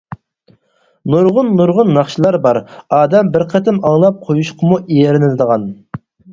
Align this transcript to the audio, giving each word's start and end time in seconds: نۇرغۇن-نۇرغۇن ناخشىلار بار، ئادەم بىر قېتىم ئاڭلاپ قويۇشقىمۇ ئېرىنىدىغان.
نۇرغۇن-نۇرغۇن 1.13 1.91
ناخشىلار 1.99 2.39
بار، 2.47 2.61
ئادەم 3.01 3.31
بىر 3.37 3.47
قېتىم 3.55 3.79
ئاڭلاپ 3.91 4.21
قويۇشقىمۇ 4.27 4.83
ئېرىنىدىغان. 4.99 5.73